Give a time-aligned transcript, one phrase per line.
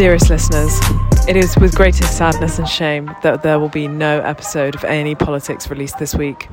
[0.00, 0.80] Dearest listeners,
[1.28, 5.14] it is with greatest sadness and shame that there will be no episode of A&E
[5.14, 6.48] Politics released this week.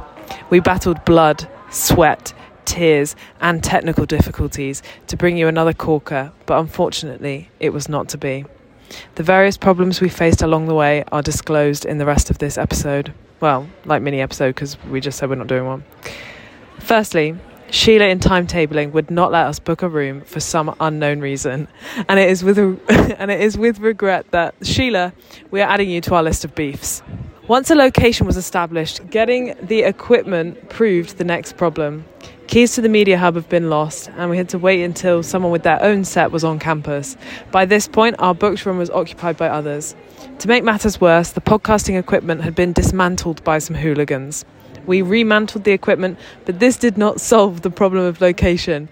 [0.49, 2.33] We battled blood, sweat,
[2.65, 8.17] tears, and technical difficulties to bring you another corker, but unfortunately, it was not to
[8.17, 8.43] be.
[9.15, 12.57] The various problems we faced along the way are disclosed in the rest of this
[12.57, 13.13] episode.
[13.39, 15.85] Well, like mini episode, because we just said we're not doing one.
[16.79, 17.37] Firstly,
[17.69, 21.67] Sheila in timetabling would not let us book a room for some unknown reason,
[22.07, 22.57] and it is with
[23.19, 25.13] and it is with regret that Sheila,
[25.51, 27.03] we are adding you to our list of beefs.
[27.47, 32.05] Once a location was established, getting the equipment proved the next problem.
[32.47, 35.51] Keys to the media hub have been lost, and we had to wait until someone
[35.51, 37.17] with their own set was on campus.
[37.51, 39.95] By this point, our booked room was occupied by others.
[40.39, 44.45] To make matters worse, the podcasting equipment had been dismantled by some hooligans.
[44.85, 48.89] We remantled the equipment, but this did not solve the problem of location.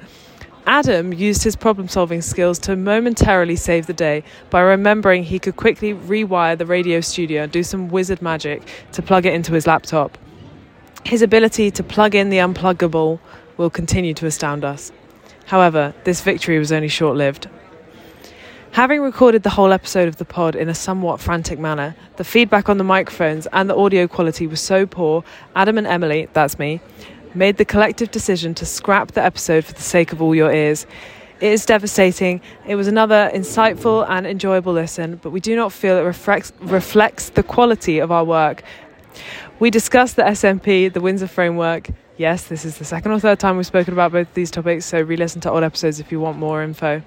[0.67, 5.55] Adam used his problem solving skills to momentarily save the day by remembering he could
[5.55, 9.67] quickly rewire the radio studio and do some wizard magic to plug it into his
[9.67, 10.17] laptop.
[11.05, 13.19] His ability to plug in the unpluggable
[13.57, 14.91] will continue to astound us.
[15.45, 17.47] However, this victory was only short lived.
[18.75, 22.67] Having recorded the whole episode of the pod in a somewhat frantic manner, the feedback
[22.67, 25.23] on the microphones and the audio quality was so poor,
[25.55, 26.81] Adam and Emily, that's me,
[27.33, 30.85] made the collective decision to scrap the episode for the sake of all your ears.
[31.39, 32.41] It is devastating.
[32.67, 37.29] It was another insightful and enjoyable listen, but we do not feel it reflects, reflects
[37.29, 38.61] the quality of our work.
[39.57, 41.91] We discussed the SNP, the Windsor framework.
[42.17, 45.01] Yes, this is the second or third time we've spoken about both these topics, so
[45.01, 47.01] re listen to old episodes if you want more info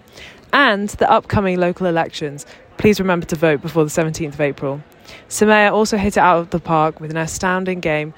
[0.52, 2.44] and the upcoming local elections.
[2.76, 4.82] Please remember to vote before the 17th of April.
[5.30, 8.12] Samaya also hit it out of the park with an astounding game,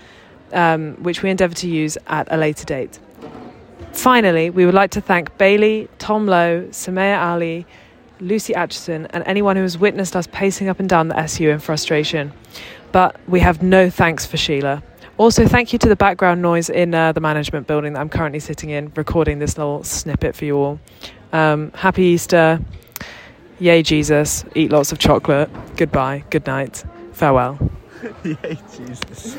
[0.53, 2.99] um, which we endeavour to use at a later date.
[3.93, 7.67] Finally, we would like to thank Bailey, Tom Lowe, Samaya Ali,
[8.19, 11.61] Lucy Atchison, and anyone who has witnessed us pacing up and down the SU in
[11.61, 12.33] frustration.
[12.91, 14.83] But we have no thanks for Sheila.
[15.21, 18.41] Also, thank you to the background noise in uh, the management building that I'm currently
[18.41, 20.81] sitting in, recording this little snippet for you all.
[21.31, 22.59] Um, happy Easter.
[23.59, 24.47] Yay, Jesus.
[24.55, 25.51] Eat lots of chocolate.
[25.77, 26.25] Goodbye.
[26.31, 26.85] Good night.
[27.13, 27.59] Farewell.
[28.25, 29.37] Yay, Jesus.